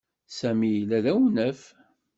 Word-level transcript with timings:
Sami 0.37 0.69
yella 0.71 0.99
d 1.03 1.05
awnaf. 1.11 1.61